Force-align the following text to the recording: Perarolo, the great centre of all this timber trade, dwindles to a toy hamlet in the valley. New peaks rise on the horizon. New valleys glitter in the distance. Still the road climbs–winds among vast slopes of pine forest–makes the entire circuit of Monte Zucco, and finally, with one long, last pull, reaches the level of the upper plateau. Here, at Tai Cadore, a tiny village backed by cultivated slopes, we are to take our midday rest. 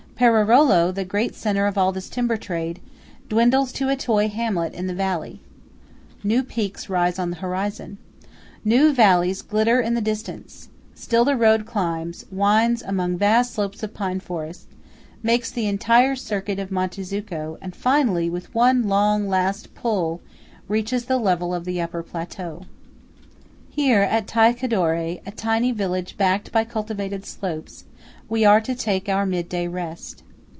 Perarolo, 0.21 0.93
the 0.93 1.03
great 1.03 1.33
centre 1.33 1.65
of 1.65 1.79
all 1.79 1.91
this 1.91 2.07
timber 2.07 2.37
trade, 2.37 2.79
dwindles 3.27 3.71
to 3.71 3.89
a 3.89 3.95
toy 3.95 4.27
hamlet 4.29 4.71
in 4.75 4.85
the 4.85 4.93
valley. 4.93 5.39
New 6.23 6.43
peaks 6.43 6.89
rise 6.89 7.17
on 7.17 7.31
the 7.31 7.37
horizon. 7.37 7.97
New 8.63 8.93
valleys 8.93 9.41
glitter 9.41 9.81
in 9.81 9.95
the 9.95 9.99
distance. 10.01 10.69
Still 10.93 11.25
the 11.25 11.35
road 11.35 11.65
climbs–winds 11.65 12.83
among 12.83 13.17
vast 13.17 13.55
slopes 13.55 13.81
of 13.81 13.95
pine 13.95 14.19
forest–makes 14.19 15.49
the 15.49 15.65
entire 15.65 16.15
circuit 16.15 16.59
of 16.59 16.69
Monte 16.71 17.01
Zucco, 17.01 17.57
and 17.59 17.75
finally, 17.75 18.29
with 18.29 18.53
one 18.53 18.87
long, 18.87 19.27
last 19.27 19.73
pull, 19.73 20.21
reaches 20.67 21.05
the 21.05 21.17
level 21.17 21.51
of 21.51 21.65
the 21.65 21.81
upper 21.81 22.03
plateau. 22.03 22.65
Here, 23.71 24.01
at 24.01 24.27
Tai 24.27 24.53
Cadore, 24.53 25.21
a 25.25 25.31
tiny 25.31 25.71
village 25.71 26.15
backed 26.17 26.51
by 26.51 26.65
cultivated 26.65 27.25
slopes, 27.25 27.85
we 28.27 28.43
are 28.45 28.61
to 28.61 28.73
take 28.75 29.07
our 29.09 29.25
midday 29.25 29.67
rest. 29.67 30.23